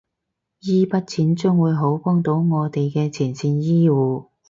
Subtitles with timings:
[0.61, 4.29] 依筆錢將會好幫到我哋嘅前線醫護